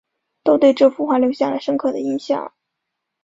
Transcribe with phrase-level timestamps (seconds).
[0.43, 2.53] 都对这幅画留下了深刻的印象